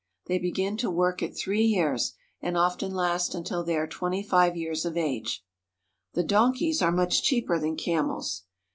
[0.25, 4.57] They begin to work at three years, and often last until they are twenty five
[4.57, 5.45] years of age.
[6.13, 8.45] The donkeys are much cheaper than camels.